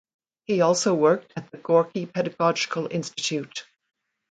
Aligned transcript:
He 0.45 0.61
also 0.61 0.95
worked 0.95 1.31
at 1.35 1.51
the 1.51 1.59
Gorky 1.59 2.07
Pedagogical 2.07 2.87
Institute. 2.89 3.67